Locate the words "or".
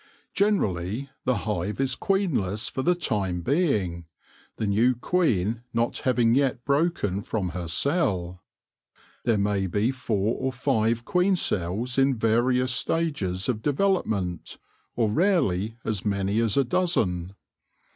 10.39-10.51, 14.95-15.07